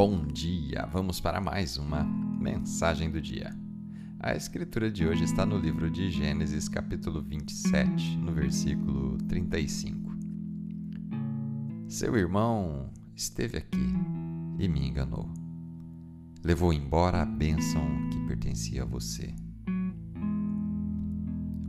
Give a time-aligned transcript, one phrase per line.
[0.00, 0.88] Bom dia!
[0.92, 3.52] Vamos para mais uma mensagem do dia.
[4.20, 10.16] A escritura de hoje está no livro de Gênesis, capítulo 27, no versículo 35.
[11.88, 13.92] Seu irmão esteve aqui
[14.60, 15.28] e me enganou.
[16.44, 19.34] Levou embora a bênção que pertencia a você.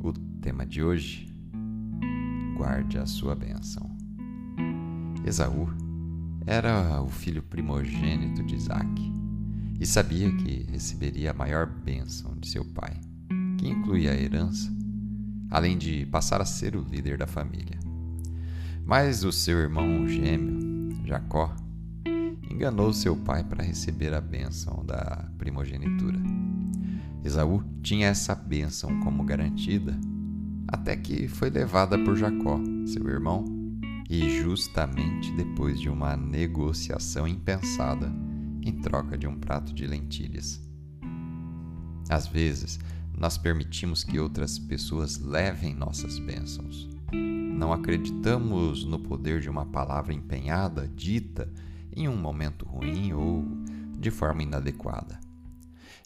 [0.04, 1.36] O tema de hoje:
[2.56, 3.90] guarde a sua bênção.
[5.26, 5.79] Esaú
[6.50, 9.14] era o filho primogênito de Isaac
[9.80, 13.00] e sabia que receberia a maior bênção de seu pai,
[13.56, 14.68] que incluía a herança,
[15.52, 17.78] além de passar a ser o líder da família.
[18.84, 21.56] Mas o seu irmão gêmeo, Jacó,
[22.50, 26.20] enganou seu pai para receber a bênção da primogenitura.
[27.24, 29.96] Esaú tinha essa bênção como garantida,
[30.68, 33.59] até que foi levada por Jacó, seu irmão,
[34.10, 38.12] e justamente depois de uma negociação impensada
[38.64, 40.60] em troca de um prato de lentilhas.
[42.10, 42.80] Às vezes,
[43.16, 46.90] nós permitimos que outras pessoas levem nossas bênçãos.
[47.14, 51.52] Não acreditamos no poder de uma palavra empenhada, dita
[51.96, 53.46] em um momento ruim ou
[54.00, 55.20] de forma inadequada.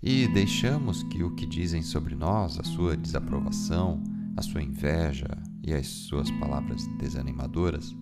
[0.02, 4.04] E deixamos que o que dizem sobre nós, a sua desaprovação,
[4.36, 7.96] a sua inveja, e as suas palavras desanimadoras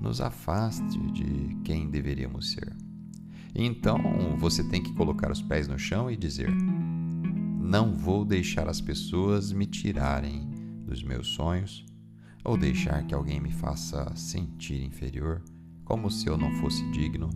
[0.00, 2.76] nos afaste de quem deveríamos ser.
[3.54, 3.98] Então
[4.36, 6.50] você tem que colocar os pés no chão e dizer:
[7.60, 10.50] Não vou deixar as pessoas me tirarem
[10.84, 11.86] dos meus sonhos
[12.44, 15.42] ou deixar que alguém me faça sentir inferior,
[15.84, 17.30] como se eu não fosse digno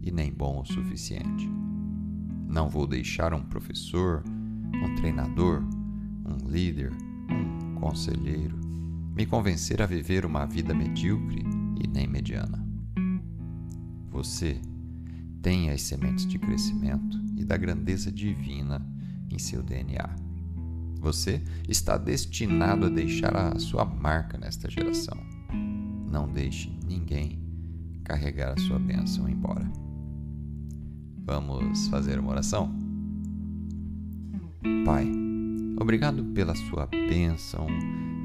[0.00, 1.50] e nem bom o suficiente.
[2.48, 5.62] Não vou deixar um professor, um treinador,
[6.24, 6.92] um líder,
[7.28, 8.63] um conselheiro
[9.14, 11.44] me convencer a viver uma vida medíocre
[11.80, 12.66] e nem mediana.
[14.10, 14.60] Você
[15.40, 18.84] tem as sementes de crescimento e da grandeza divina
[19.30, 20.16] em seu DNA.
[21.00, 25.18] Você está destinado a deixar a sua marca nesta geração.
[26.10, 27.38] Não deixe ninguém
[28.02, 29.70] carregar a sua bênção embora.
[31.24, 32.74] Vamos fazer uma oração?
[34.84, 35.10] Pai,
[35.78, 37.66] obrigado pela sua bênção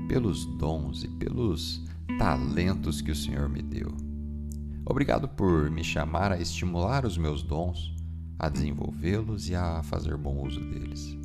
[0.10, 1.86] pelos dons e pelos
[2.18, 3.96] talentos que o Senhor me deu.
[4.84, 7.96] Obrigado por me chamar a estimular os meus dons,
[8.40, 11.16] a desenvolvê-los e a fazer bom uso deles.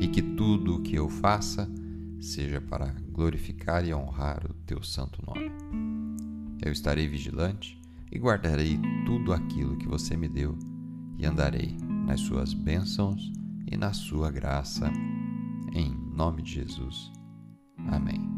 [0.00, 1.70] E que tudo o que eu faça
[2.18, 5.52] seja para glorificar e honrar o teu santo nome.
[6.64, 7.78] Eu estarei vigilante
[8.10, 10.58] e guardarei tudo aquilo que você me deu
[11.18, 13.30] e andarei nas suas bênçãos
[13.70, 14.90] e na sua graça.
[15.74, 17.12] Em nome de Jesus.
[17.78, 18.35] Amém.